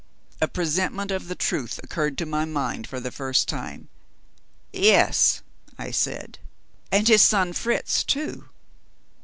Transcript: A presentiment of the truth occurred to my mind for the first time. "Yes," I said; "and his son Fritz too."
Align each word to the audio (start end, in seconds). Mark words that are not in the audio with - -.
A 0.41 0.47
presentiment 0.47 1.11
of 1.11 1.27
the 1.27 1.35
truth 1.35 1.79
occurred 1.83 2.17
to 2.17 2.25
my 2.25 2.43
mind 2.43 2.87
for 2.87 2.99
the 2.99 3.11
first 3.11 3.47
time. 3.47 3.87
"Yes," 4.73 5.43
I 5.77 5.91
said; 5.91 6.39
"and 6.91 7.07
his 7.07 7.21
son 7.21 7.53
Fritz 7.53 8.03
too." 8.03 8.49